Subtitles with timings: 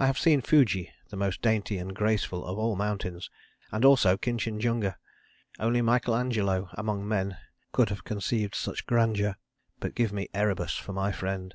[0.00, 3.30] I have seen Fuji, the most dainty and graceful of all mountains;
[3.70, 4.96] and also Kinchinjunga:
[5.60, 7.38] only Michael Angelo among men
[7.70, 9.36] could have conceived such grandeur.
[9.78, 11.54] But give me Erebus for my friend.